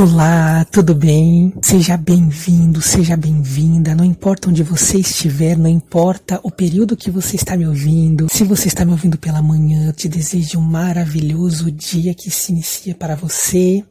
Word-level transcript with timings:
Olá, 0.00 0.64
tudo 0.70 0.94
bem? 0.94 1.52
Seja 1.60 1.96
bem-vindo, 1.96 2.80
seja 2.80 3.16
bem-vinda. 3.16 3.96
Não 3.96 4.04
importa 4.04 4.48
onde 4.48 4.62
você 4.62 4.98
estiver, 4.98 5.58
não 5.58 5.68
importa 5.68 6.38
o 6.44 6.52
período 6.52 6.96
que 6.96 7.10
você 7.10 7.34
está 7.34 7.56
me 7.56 7.66
ouvindo. 7.66 8.28
Se 8.30 8.44
você 8.44 8.68
está 8.68 8.84
me 8.84 8.92
ouvindo 8.92 9.18
pela 9.18 9.42
manhã, 9.42 9.90
te 9.90 10.08
desejo 10.08 10.60
um 10.60 10.62
maravilhoso 10.62 11.68
dia 11.72 12.14
que 12.14 12.30
se 12.30 12.52
inicia 12.52 12.94
para 12.94 13.16
você. 13.16 13.84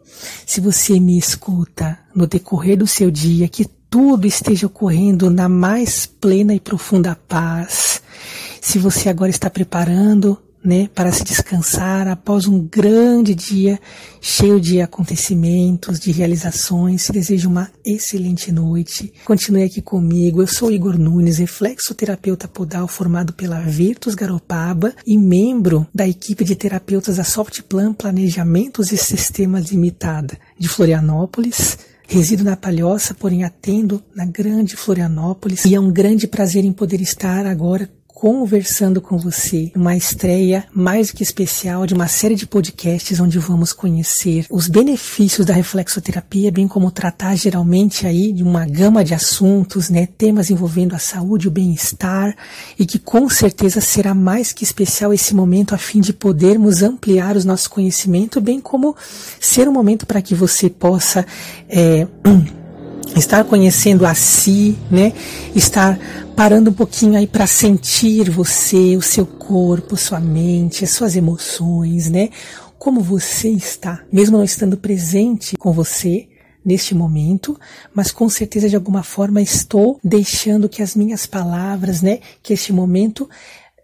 Se 0.46 0.62
você 0.62 0.98
me 0.98 1.20
escuta 1.20 2.00
no 2.16 2.26
decorrer 2.26 2.78
do 2.78 2.88
seu 2.88 3.12
dia, 3.12 3.50
que 3.50 3.66
tudo 3.90 4.26
esteja 4.26 4.68
ocorrendo 4.68 5.30
na 5.30 5.50
mais 5.50 6.06
plena 6.06 6.56
e 6.56 6.60
profunda 6.62 7.18
paz. 7.28 8.02
Se 8.62 8.80
você 8.80 9.10
agora 9.10 9.30
está 9.30 9.50
preparando 9.50 10.42
né, 10.64 10.90
para 10.94 11.12
se 11.12 11.24
descansar 11.24 12.08
após 12.08 12.48
um 12.48 12.60
grande 12.60 13.34
dia 13.34 13.80
cheio 14.20 14.60
de 14.60 14.82
acontecimentos, 14.82 16.00
de 16.00 16.12
realizações. 16.12 17.10
Desejo 17.10 17.50
uma 17.50 17.70
excelente 17.86 18.52
noite. 18.52 19.14
Continue 19.24 19.64
aqui 19.64 19.82
comigo. 19.82 20.42
Eu 20.42 20.48
sou 20.48 20.72
Igor 20.72 20.98
Nunes, 20.98 21.38
reflexoterapeuta 21.38 22.48
podal 22.48 22.88
formado 22.88 23.34
pela 23.34 23.60
Virtus 23.62 24.16
Garopaba 24.16 24.94
e 25.06 25.18
membro 25.18 25.88
da 25.94 26.08
equipe 26.08 26.44
de 26.44 26.56
terapeutas 26.56 27.18
da 27.18 27.24
Softplan 27.24 27.94
Planejamentos 27.94 28.92
e 28.92 28.98
Sistemas 28.98 29.72
Limitada 29.72 30.38
de 30.60 30.68
Florianópolis. 30.68 31.78
Resido 32.10 32.42
na 32.42 32.56
Palhoça, 32.56 33.14
porém 33.14 33.44
atendo 33.44 34.02
na 34.16 34.26
grande 34.26 34.78
Florianópolis 34.78 35.66
e 35.66 35.76
é 35.76 35.80
um 35.80 35.92
grande 35.92 36.26
prazer 36.26 36.64
em 36.64 36.72
poder 36.72 37.02
estar 37.02 37.46
agora 37.46 37.90
conversando 38.20 39.00
com 39.00 39.16
você, 39.16 39.72
uma 39.76 39.96
estreia 39.96 40.66
mais 40.74 41.12
que 41.12 41.22
especial 41.22 41.86
de 41.86 41.94
uma 41.94 42.08
série 42.08 42.34
de 42.34 42.48
podcasts 42.48 43.20
onde 43.20 43.38
vamos 43.38 43.72
conhecer 43.72 44.48
os 44.50 44.68
benefícios 44.68 45.46
da 45.46 45.54
reflexoterapia, 45.54 46.52
bem 46.52 46.68
como 46.68 46.90
tratar 46.90 47.36
geralmente 47.36 48.08
aí 48.08 48.34
de 48.34 48.42
uma 48.42 48.66
gama 48.66 49.06
de 49.06 49.14
assuntos, 49.14 49.92
né, 49.92 50.08
temas 50.18 50.50
envolvendo 50.50 50.96
a 50.96 50.98
saúde 50.98 51.48
o 51.48 51.52
bem-estar, 51.52 52.36
e 52.80 52.88
que 52.88 52.98
com 52.98 53.30
certeza 53.30 53.82
será 53.82 54.16
mais 54.16 54.52
que 54.52 54.64
especial 54.64 55.14
esse 55.14 55.36
momento 55.36 55.76
a 55.76 55.78
fim 55.78 56.02
de 56.02 56.12
podermos 56.12 56.82
ampliar 56.82 57.38
os 57.38 57.46
nossos 57.46 57.68
conhecimentos, 57.68 58.42
bem 58.42 58.60
como 58.60 58.96
ser 59.40 59.70
um 59.70 59.72
momento 59.72 60.08
para 60.08 60.24
que 60.24 60.34
você 60.34 60.72
possa 60.72 61.24
é, 61.70 62.08
estar 63.16 63.44
conhecendo 63.44 64.06
a 64.06 64.14
si, 64.14 64.78
né? 64.92 65.14
Estar 65.56 66.00
parando 66.36 66.70
um 66.70 66.74
pouquinho 66.74 67.16
aí 67.16 67.28
para 67.28 67.48
sentir 67.48 68.30
você, 68.30 68.96
o 68.96 69.02
seu 69.02 69.26
corpo, 69.26 69.98
sua 69.98 70.20
mente, 70.20 70.84
as 70.84 70.92
suas 70.92 71.16
emoções, 71.16 72.10
né? 72.10 72.30
Como 72.78 73.02
você 73.02 73.50
está, 73.50 74.04
mesmo 74.12 74.38
não 74.38 74.44
estando 74.44 74.78
presente 74.78 75.58
com 75.58 75.72
você 75.72 76.28
neste 76.64 76.94
momento, 76.94 77.58
mas 77.94 78.12
com 78.12 78.28
certeza 78.28 78.70
de 78.70 78.76
alguma 78.76 79.02
forma 79.02 79.42
estou 79.42 80.00
deixando 80.04 80.68
que 80.68 80.84
as 80.84 80.96
minhas 80.96 81.26
palavras, 81.26 82.02
né, 82.02 82.20
que 82.44 82.52
este 82.52 82.74
momento 82.74 83.30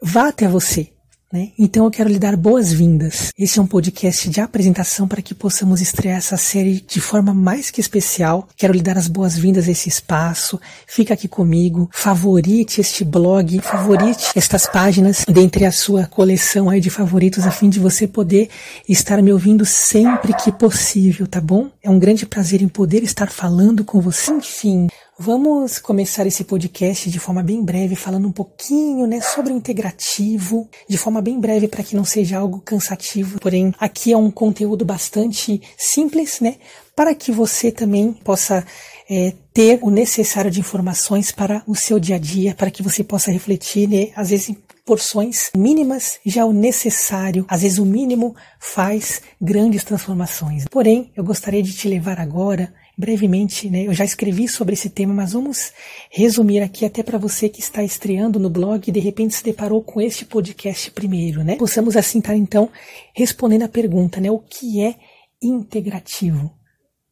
vá 0.02 0.28
até 0.28 0.50
você, 0.50 0.90
né? 1.34 1.50
Então 1.58 1.86
eu 1.86 1.92
quero 1.92 2.10
lhe 2.10 2.20
dar 2.20 2.38
boas-vindas. 2.38 3.32
Este 3.36 3.58
é 3.58 3.62
um 3.62 3.66
podcast 3.66 4.30
de 4.30 4.40
apresentação 4.40 5.08
para 5.08 5.22
que 5.22 5.34
possamos 5.34 5.82
estrear 5.82 6.18
essa 6.18 6.38
série 6.38 6.80
de 6.88 7.02
forma 7.02 7.34
mais 7.34 7.72
que 7.72 7.82
especial. 7.82 8.48
Quero 8.56 8.72
lhe 8.72 8.84
dar 8.84 9.00
as 9.00 9.08
boas-vindas 9.08 9.68
a 9.68 9.72
esse 9.72 9.90
espaço. 9.90 10.62
Fica 10.86 11.16
aqui 11.16 11.28
comigo, 11.28 11.90
favorite 11.92 12.80
este 12.80 13.04
blog, 13.04 13.60
favorite 13.62 14.32
estas 14.36 14.68
páginas 14.68 15.26
dentre 15.28 15.66
a 15.66 15.72
sua 15.72 16.06
coleção 16.06 16.70
aí 16.70 16.80
de 16.80 16.92
favoritos 16.92 17.48
a 17.48 17.52
fim 17.52 17.68
de 17.68 17.80
você 17.80 18.08
poder 18.08 18.50
estar 18.88 19.20
me 19.20 19.34
ouvindo 19.34 19.66
sempre 19.66 20.34
que 20.34 20.52
possível, 20.52 21.26
tá 21.26 21.42
bom? 21.42 21.72
É 21.82 21.90
um 21.90 21.98
grande 21.98 22.28
prazer 22.28 22.62
em 22.62 22.68
poder 22.68 23.02
estar 23.02 23.32
falando 23.32 23.84
com 23.84 24.00
você. 24.00 24.32
Enfim, 24.32 24.88
Vamos 25.18 25.78
começar 25.78 26.26
esse 26.26 26.44
podcast 26.44 27.08
de 27.08 27.20
forma 27.20 27.44
bem 27.44 27.64
breve, 27.64 27.96
falando 27.96 28.28
um 28.28 28.32
pouquinho 28.32 29.06
né, 29.06 29.22
sobre 29.22 29.54
o 29.54 29.56
integrativo, 29.56 30.68
de 30.90 30.98
forma 30.98 31.22
bem 31.22 31.40
breve 31.40 31.68
para 31.68 31.84
que 31.84 31.96
não 31.96 32.04
seja 32.04 32.40
algo 32.40 32.60
cansativo. 32.60 33.40
Porém, 33.40 33.74
aqui 33.80 34.12
é 34.12 34.18
um 34.18 34.32
conteúdo 34.32 34.84
bastante 34.84 35.62
simples, 35.78 36.40
né? 36.40 36.56
Para 36.96 37.14
que 37.14 37.32
você 37.32 37.72
também 37.72 38.12
possa 38.12 38.66
é, 39.08 39.34
ter 39.54 39.78
o 39.84 39.92
necessário 39.92 40.50
de 40.50 40.60
informações 40.60 41.32
para 41.32 41.62
o 41.68 41.76
seu 41.76 42.00
dia 42.00 42.16
a 42.16 42.20
dia, 42.20 42.56
para 42.56 42.72
que 42.72 42.82
você 42.82 43.04
possa 43.04 43.32
refletir, 43.32 43.88
né, 43.88 44.10
às 44.16 44.32
vezes 44.32 44.50
em 44.50 44.58
porções 44.84 45.52
mínimas, 45.56 46.20
já 46.26 46.44
o 46.44 46.52
necessário, 46.52 47.46
às 47.48 47.62
vezes 47.62 47.78
o 47.78 47.86
mínimo 47.86 48.36
faz 48.60 49.22
grandes 49.40 49.84
transformações. 49.84 50.66
Porém, 50.70 51.12
eu 51.16 51.24
gostaria 51.24 51.64
de 51.64 51.72
te 51.72 51.88
levar 51.88 52.20
agora 52.20 52.74
brevemente, 52.98 53.70
né? 53.70 53.88
Eu 53.88 53.94
já 53.94 54.06
escrevi 54.06 54.48
sobre 54.48 54.74
esse 54.74 54.90
tema, 54.90 55.14
mas 55.14 55.34
vamos 55.34 55.72
resumir 56.12 56.62
aqui 56.62 56.86
até 56.86 57.02
para 57.02 57.18
você 57.18 57.50
que 57.50 57.60
está 57.60 57.84
estreando 57.84 58.40
no 58.40 58.50
blog 58.50 58.88
e 58.88 58.92
de 58.92 59.00
repente 59.00 59.36
se 59.36 59.44
deparou 59.44 59.82
com 59.82 60.00
este 60.00 60.26
podcast 60.26 60.92
primeiro, 60.92 61.44
né? 61.44 61.56
Possamos 61.56 61.98
assim 61.98 62.20
estar 62.20 62.36
então 62.36 62.70
respondendo 63.14 63.64
a 63.64 63.70
pergunta, 63.70 64.22
né? 64.22 64.30
O 64.30 64.40
que 64.40 64.82
é 64.82 64.96
integrativo? 65.42 66.52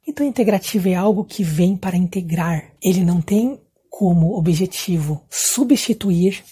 Então, 0.08 0.26
integrativo 0.26 0.90
é 0.90 0.96
algo 0.96 1.24
que 1.24 1.44
vem 1.44 1.78
para 1.78 1.96
integrar. 1.96 2.74
Ele 2.82 3.04
não 3.04 3.22
tem 3.22 3.60
como 3.90 4.36
objetivo 4.38 5.22
substituir 5.30 6.44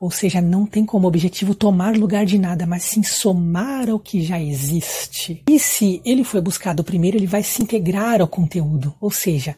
ou 0.00 0.10
seja, 0.10 0.40
não 0.40 0.66
tem 0.66 0.84
como 0.84 1.08
objetivo 1.08 1.54
tomar 1.54 1.96
lugar 1.96 2.24
de 2.26 2.38
nada, 2.38 2.66
mas 2.66 2.82
sim 2.82 3.02
somar 3.02 3.88
ao 3.88 3.98
que 3.98 4.22
já 4.22 4.40
existe. 4.40 5.42
E 5.48 5.58
se 5.58 6.00
ele 6.04 6.24
foi 6.24 6.40
buscado 6.40 6.84
primeiro, 6.84 7.16
ele 7.16 7.26
vai 7.26 7.42
se 7.42 7.62
integrar 7.62 8.20
ao 8.20 8.28
conteúdo. 8.28 8.94
Ou 9.00 9.10
seja, 9.10 9.56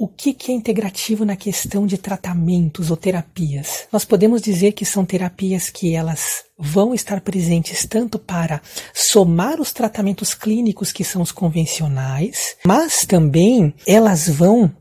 o 0.00 0.06
que, 0.06 0.36
é 0.48 0.54
integrativo 0.54 1.24
na 1.24 1.34
questão 1.34 1.84
de 1.84 1.98
tratamentos 1.98 2.88
ou 2.88 2.96
terapias? 2.96 3.88
Nós 3.90 4.04
podemos 4.04 4.40
dizer 4.40 4.70
que 4.70 4.84
são 4.84 5.04
terapias 5.04 5.70
que 5.70 5.92
elas 5.92 6.44
vão 6.56 6.94
estar 6.94 7.20
presentes 7.20 7.84
tanto 7.84 8.16
para 8.16 8.62
somar 8.94 9.60
os 9.60 9.72
tratamentos 9.72 10.34
clínicos 10.34 10.92
que 10.92 11.02
são 11.02 11.20
os 11.20 11.32
convencionais, 11.32 12.54
mas 12.64 13.04
também 13.04 13.74
elas 13.84 14.28
vão 14.28 14.72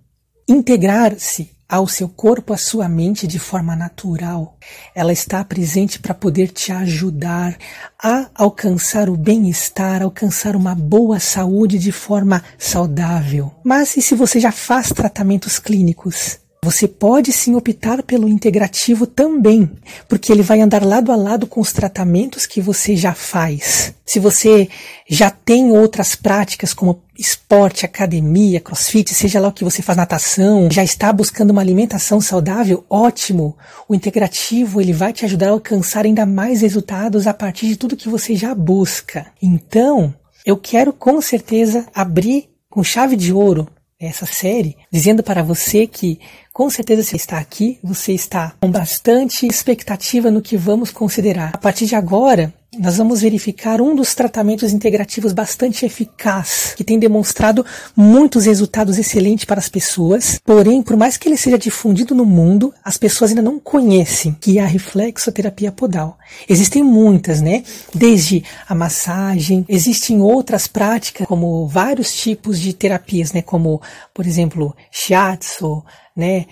integrar-se 0.47 1.56
ao 1.69 1.88
seu 1.88 2.07
corpo, 2.07 2.53
à 2.53 2.57
sua 2.57 2.88
mente 2.88 3.28
de 3.28 3.39
forma 3.39 3.75
natural. 3.75 4.57
Ela 4.95 5.11
está 5.11 5.44
presente 5.44 6.00
para 6.00 6.13
poder 6.13 6.50
te 6.50 6.72
ajudar 6.72 7.57
a 8.01 8.29
alcançar 8.33 9.09
o 9.09 9.17
bem-estar, 9.17 10.01
alcançar 10.01 10.56
uma 10.56 10.73
boa 10.73 11.19
saúde 11.19 11.77
de 11.77 11.91
forma 11.91 12.44
saudável. 12.57 13.51
Mas 13.63 13.97
e 13.97 14.01
se 14.01 14.16
você 14.16 14.39
já 14.39 14.51
faz 14.51 14.89
tratamentos 14.89 15.59
clínicos? 15.59 16.39
Você 16.67 16.85
pode 16.85 17.31
sim 17.31 17.55
optar 17.55 18.03
pelo 18.03 18.28
integrativo 18.28 19.07
também, 19.07 19.72
porque 20.05 20.33
ele 20.33 20.41
vai 20.41 20.59
andar 20.59 20.83
lado 20.83 21.13
a 21.13 21.16
lado 21.16 21.47
com 21.47 21.61
os 21.61 21.72
tratamentos 21.72 22.45
que 22.45 22.59
você 22.59 22.94
já 22.94 23.13
faz. 23.13 23.94
Se 24.05 24.19
você 24.19 24.67
já 25.07 25.29
tem 25.29 25.72
outras 25.72 26.13
práticas 26.13 26.73
como 26.73 27.01
esporte, 27.17 27.85
academia, 27.85 28.59
crossfit, 28.59 29.13
seja 29.13 29.39
lá 29.39 29.47
o 29.47 29.53
que 29.53 29.63
você 29.63 29.81
faz, 29.81 29.95
natação, 29.95 30.67
já 30.69 30.83
está 30.83 31.13
buscando 31.13 31.51
uma 31.51 31.61
alimentação 31.61 32.19
saudável, 32.19 32.83
ótimo. 32.89 33.56
O 33.88 33.95
integrativo 33.95 34.81
ele 34.81 34.91
vai 34.91 35.13
te 35.13 35.23
ajudar 35.23 35.47
a 35.47 35.51
alcançar 35.51 36.03
ainda 36.03 36.25
mais 36.25 36.63
resultados 36.63 37.27
a 37.27 37.33
partir 37.33 37.67
de 37.67 37.77
tudo 37.77 37.95
que 37.95 38.09
você 38.09 38.35
já 38.35 38.53
busca. 38.53 39.27
Então, 39.41 40.13
eu 40.45 40.57
quero 40.57 40.91
com 40.91 41.22
certeza 41.22 41.85
abrir 41.95 42.50
com 42.69 42.83
chave 42.83 43.16
de 43.16 43.31
ouro 43.31 43.69
essa 43.99 44.25
série, 44.25 44.77
dizendo 44.91 45.23
para 45.23 45.41
você 45.41 45.87
que 45.87 46.19
com 46.53 46.69
certeza 46.69 47.03
você 47.03 47.15
está 47.15 47.37
aqui, 47.37 47.79
você 47.83 48.13
está 48.13 48.53
com 48.61 48.69
bastante 48.69 49.45
expectativa 49.45 50.29
no 50.31 50.41
que 50.41 50.57
vamos 50.57 50.91
considerar. 50.91 51.51
A 51.53 51.57
partir 51.57 51.85
de 51.85 51.95
agora, 51.95 52.53
nós 52.79 52.97
vamos 52.97 53.21
verificar 53.21 53.81
um 53.81 53.95
dos 53.95 54.13
tratamentos 54.13 54.71
integrativos 54.71 55.33
bastante 55.33 55.85
eficaz, 55.85 56.74
que 56.75 56.83
tem 56.83 57.00
demonstrado 57.00 57.65
muitos 57.95 58.45
resultados 58.45 58.97
excelentes 58.97 59.45
para 59.45 59.59
as 59.59 59.69
pessoas. 59.69 60.39
Porém, 60.44 60.81
por 60.81 60.95
mais 60.95 61.18
que 61.18 61.27
ele 61.27 61.38
seja 61.38 61.57
difundido 61.57 62.13
no 62.13 62.25
mundo, 62.25 62.74
as 62.83 62.97
pessoas 62.97 63.31
ainda 63.31 63.41
não 63.41 63.59
conhecem 63.59 64.35
que 64.39 64.59
é 64.59 64.62
a 64.62 64.68
reflexoterapia 64.68 65.71
podal. 65.71 66.18
Existem 66.47 66.83
muitas, 66.83 67.41
né? 67.41 67.63
Desde 67.94 68.44
a 68.68 68.75
massagem, 68.75 69.65
existem 69.68 70.21
outras 70.21 70.68
práticas, 70.68 71.27
como 71.27 71.68
vários 71.68 72.13
tipos 72.13 72.59
de 72.59 72.74
terapias, 72.74 73.33
né? 73.33 73.41
Como, 73.41 73.81
por 74.13 74.25
exemplo, 74.25 74.75
shiatsu, 74.91 75.83
né? 76.17 76.47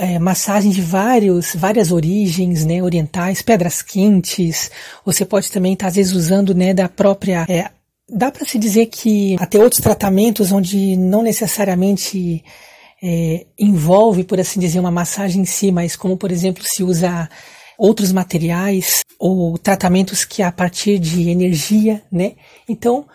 é, 0.00 0.18
massagem 0.18 0.70
de 0.70 0.80
vários, 0.80 1.54
várias 1.54 1.92
origens, 1.92 2.64
né, 2.64 2.82
orientais, 2.82 3.42
pedras 3.42 3.82
quentes. 3.82 4.70
Você 5.04 5.24
pode 5.24 5.50
também 5.50 5.74
estar, 5.74 5.84
tá, 5.84 5.88
às 5.88 5.96
vezes, 5.96 6.12
usando, 6.12 6.54
né, 6.54 6.72
da 6.72 6.88
própria, 6.88 7.44
é, 7.48 7.70
dá 8.08 8.30
para 8.30 8.46
se 8.46 8.58
dizer 8.58 8.86
que 8.86 9.36
até 9.38 9.58
outros 9.58 9.80
tratamentos 9.80 10.52
onde 10.52 10.96
não 10.96 11.22
necessariamente 11.22 12.42
é, 13.02 13.46
envolve, 13.58 14.24
por 14.24 14.40
assim 14.40 14.58
dizer, 14.58 14.80
uma 14.80 14.90
massagem 14.90 15.42
em 15.42 15.46
si, 15.46 15.70
mas 15.70 15.96
como, 15.96 16.16
por 16.16 16.32
exemplo, 16.32 16.64
se 16.64 16.82
usa 16.82 17.28
outros 17.78 18.12
materiais 18.12 19.00
ou 19.18 19.56
tratamentos 19.58 20.24
que 20.24 20.42
a 20.42 20.52
partir 20.52 20.98
de 20.98 21.30
energia, 21.30 22.02
né? 22.10 22.32
Então, 22.68 23.06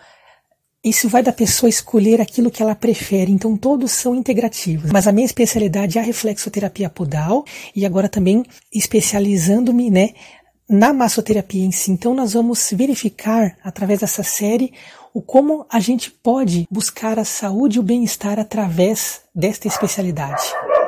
isso 0.88 1.08
vai 1.08 1.20
da 1.20 1.32
pessoa 1.32 1.68
escolher 1.68 2.20
aquilo 2.20 2.50
que 2.50 2.62
ela 2.62 2.74
prefere, 2.74 3.32
então 3.32 3.56
todos 3.56 3.90
são 3.90 4.14
integrativos. 4.14 4.92
Mas 4.92 5.08
a 5.08 5.12
minha 5.12 5.26
especialidade 5.26 5.98
é 5.98 6.00
a 6.00 6.04
reflexoterapia 6.04 6.88
podal 6.88 7.44
e 7.74 7.84
agora 7.84 8.08
também 8.08 8.44
especializando-me, 8.72 9.90
né, 9.90 10.10
na 10.68 10.92
massoterapia 10.92 11.64
em 11.64 11.72
si. 11.72 11.90
Então 11.90 12.14
nós 12.14 12.34
vamos 12.34 12.70
verificar 12.72 13.56
através 13.64 14.00
dessa 14.00 14.22
série 14.22 14.72
o 15.12 15.20
como 15.20 15.66
a 15.68 15.80
gente 15.80 16.10
pode 16.10 16.68
buscar 16.70 17.18
a 17.18 17.24
saúde 17.24 17.78
e 17.78 17.80
o 17.80 17.82
bem-estar 17.82 18.38
através 18.38 19.22
desta 19.34 19.66
especialidade. 19.66 20.44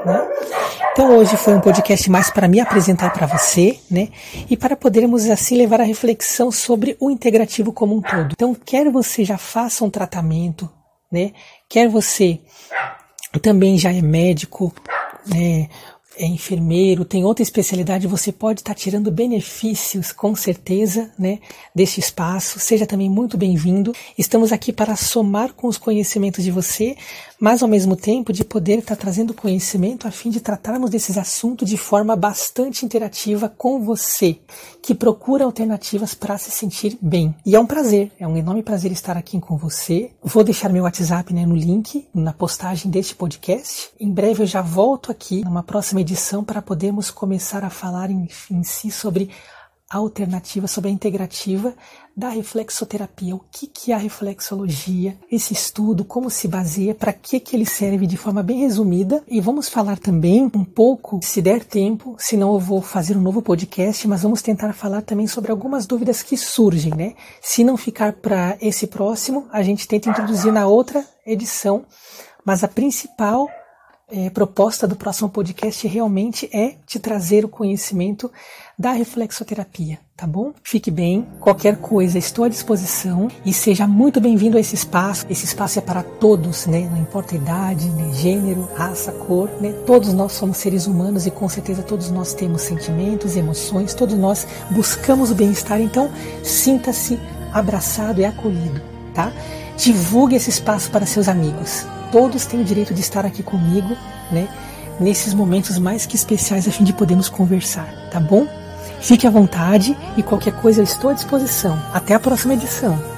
Né? 0.06 0.87
Então 0.98 1.16
hoje 1.16 1.36
foi 1.36 1.54
um 1.54 1.60
podcast 1.60 2.10
mais 2.10 2.28
para 2.28 2.48
me 2.48 2.58
apresentar 2.58 3.12
para 3.12 3.24
você, 3.24 3.78
né? 3.88 4.08
E 4.50 4.56
para 4.56 4.74
podermos 4.74 5.30
assim 5.30 5.56
levar 5.56 5.80
a 5.80 5.84
reflexão 5.84 6.50
sobre 6.50 6.96
o 6.98 7.08
integrativo 7.08 7.72
como 7.72 7.94
um 7.94 8.02
todo. 8.02 8.32
Então, 8.32 8.52
quer 8.52 8.90
você 8.90 9.24
já 9.24 9.38
faça 9.38 9.84
um 9.84 9.90
tratamento, 9.90 10.68
né? 11.08 11.30
Quer 11.68 11.88
você 11.88 12.40
também 13.40 13.78
já 13.78 13.92
é 13.94 14.02
médico, 14.02 14.74
né? 15.24 15.68
É 16.18 16.26
enfermeiro, 16.26 17.04
tem 17.04 17.24
outra 17.24 17.42
especialidade, 17.42 18.06
você 18.06 18.32
pode 18.32 18.60
estar 18.60 18.74
tá 18.74 18.78
tirando 18.78 19.10
benefícios, 19.10 20.12
com 20.12 20.34
certeza, 20.34 21.10
né, 21.18 21.38
deste 21.74 22.00
espaço. 22.00 22.58
Seja 22.58 22.86
também 22.86 23.08
muito 23.08 23.38
bem-vindo. 23.38 23.94
Estamos 24.18 24.52
aqui 24.52 24.72
para 24.72 24.96
somar 24.96 25.54
com 25.54 25.68
os 25.68 25.78
conhecimentos 25.78 26.42
de 26.42 26.50
você, 26.50 26.96
mas 27.40 27.62
ao 27.62 27.68
mesmo 27.68 27.94
tempo 27.94 28.32
de 28.32 28.44
poder 28.44 28.80
estar 28.80 28.96
tá 28.96 29.00
trazendo 29.00 29.32
conhecimento 29.32 30.08
a 30.08 30.10
fim 30.10 30.28
de 30.28 30.40
tratarmos 30.40 30.90
desses 30.90 31.16
assuntos 31.16 31.68
de 31.68 31.76
forma 31.76 32.16
bastante 32.16 32.84
interativa 32.84 33.48
com 33.48 33.80
você, 33.80 34.36
que 34.82 34.94
procura 34.94 35.44
alternativas 35.44 36.14
para 36.14 36.36
se 36.36 36.50
sentir 36.50 36.98
bem. 37.00 37.34
E 37.46 37.54
é 37.54 37.60
um 37.60 37.66
prazer, 37.66 38.10
é 38.18 38.26
um 38.26 38.36
enorme 38.36 38.62
prazer 38.62 38.90
estar 38.90 39.16
aqui 39.16 39.38
com 39.38 39.56
você. 39.56 40.10
Vou 40.22 40.42
deixar 40.42 40.68
meu 40.68 40.82
WhatsApp 40.82 41.32
né, 41.32 41.46
no 41.46 41.54
link, 41.54 42.08
na 42.12 42.32
postagem 42.32 42.90
deste 42.90 43.14
podcast. 43.14 43.90
Em 44.00 44.10
breve 44.10 44.42
eu 44.42 44.46
já 44.46 44.60
volto 44.60 45.12
aqui 45.12 45.44
numa 45.44 45.62
próxima 45.62 46.00
edição 46.00 46.07
para 46.44 46.62
podermos 46.62 47.10
começar 47.10 47.64
a 47.64 47.70
falar 47.70 48.10
em, 48.10 48.28
em 48.50 48.62
si 48.62 48.90
sobre 48.90 49.30
a 49.90 49.96
alternativa, 49.96 50.66
sobre 50.66 50.90
a 50.90 50.92
integrativa 50.92 51.74
da 52.14 52.28
reflexoterapia. 52.28 53.34
O 53.34 53.40
que, 53.50 53.66
que 53.66 53.90
é 53.90 53.94
a 53.94 53.98
reflexologia? 53.98 55.16
Esse 55.32 55.54
estudo, 55.54 56.04
como 56.04 56.28
se 56.28 56.46
baseia, 56.46 56.94
para 56.94 57.12
que, 57.12 57.40
que 57.40 57.56
ele 57.56 57.64
serve 57.64 58.06
de 58.06 58.16
forma 58.16 58.42
bem 58.42 58.60
resumida. 58.60 59.22
E 59.26 59.40
vamos 59.40 59.68
falar 59.68 59.98
também 59.98 60.50
um 60.54 60.64
pouco, 60.64 61.20
se 61.22 61.40
der 61.40 61.64
tempo, 61.64 62.16
senão 62.18 62.52
eu 62.52 62.60
vou 62.60 62.82
fazer 62.82 63.16
um 63.16 63.22
novo 63.22 63.40
podcast, 63.40 64.06
mas 64.06 64.22
vamos 64.22 64.42
tentar 64.42 64.74
falar 64.74 65.00
também 65.00 65.26
sobre 65.26 65.50
algumas 65.50 65.86
dúvidas 65.86 66.22
que 66.22 66.36
surgem, 66.36 66.94
né? 66.94 67.14
Se 67.40 67.64
não 67.64 67.76
ficar 67.76 68.12
para 68.12 68.58
esse 68.60 68.86
próximo, 68.86 69.48
a 69.50 69.62
gente 69.62 69.88
tenta 69.88 70.10
introduzir 70.10 70.52
na 70.52 70.66
outra 70.66 71.02
edição. 71.24 71.86
Mas 72.44 72.62
a 72.62 72.68
principal 72.68 73.48
é, 74.10 74.30
proposta 74.30 74.86
do 74.86 74.96
próximo 74.96 75.28
podcast 75.28 75.86
realmente 75.86 76.48
é 76.52 76.76
te 76.86 76.98
trazer 76.98 77.44
o 77.44 77.48
conhecimento 77.48 78.30
da 78.78 78.92
reflexoterapia, 78.92 79.98
tá 80.16 80.26
bom? 80.26 80.52
Fique 80.62 80.90
bem, 80.90 81.26
qualquer 81.40 81.76
coisa 81.76 82.16
estou 82.16 82.44
à 82.44 82.48
disposição 82.48 83.28
e 83.44 83.52
seja 83.52 83.86
muito 83.86 84.20
bem-vindo 84.20 84.56
a 84.56 84.60
esse 84.60 84.74
espaço. 84.74 85.26
Esse 85.28 85.44
espaço 85.44 85.78
é 85.78 85.82
para 85.82 86.02
todos, 86.02 86.66
né? 86.66 86.88
Não 86.90 86.96
importa 86.98 87.34
idade, 87.34 87.90
né? 87.90 88.10
gênero, 88.14 88.66
raça, 88.74 89.12
cor, 89.12 89.50
né? 89.60 89.72
Todos 89.84 90.14
nós 90.14 90.32
somos 90.32 90.56
seres 90.56 90.86
humanos 90.86 91.26
e 91.26 91.30
com 91.30 91.48
certeza 91.48 91.82
todos 91.82 92.10
nós 92.10 92.32
temos 92.32 92.62
sentimentos, 92.62 93.36
emoções, 93.36 93.94
todos 93.94 94.16
nós 94.16 94.46
buscamos 94.70 95.30
o 95.30 95.34
bem-estar, 95.34 95.80
então 95.80 96.10
sinta-se 96.42 97.18
abraçado 97.52 98.20
e 98.20 98.24
acolhido, 98.24 98.80
tá? 99.12 99.32
Divulgue 99.76 100.36
esse 100.36 100.50
espaço 100.50 100.90
para 100.90 101.04
seus 101.04 101.28
amigos 101.28 101.84
todos 102.10 102.46
têm 102.46 102.60
o 102.60 102.64
direito 102.64 102.94
de 102.94 103.00
estar 103.00 103.24
aqui 103.24 103.42
comigo, 103.42 103.96
né? 104.30 104.48
Nesses 105.00 105.32
momentos 105.32 105.78
mais 105.78 106.06
que 106.06 106.16
especiais 106.16 106.66
a 106.66 106.72
fim 106.72 106.84
de 106.84 106.92
podermos 106.92 107.28
conversar, 107.28 107.88
tá 108.10 108.18
bom? 108.18 108.46
Fique 109.00 109.26
à 109.26 109.30
vontade 109.30 109.96
e 110.16 110.22
qualquer 110.22 110.52
coisa 110.54 110.80
eu 110.80 110.84
estou 110.84 111.10
à 111.10 111.14
disposição. 111.14 111.80
Até 111.92 112.14
a 112.14 112.20
próxima 112.20 112.54
edição. 112.54 113.17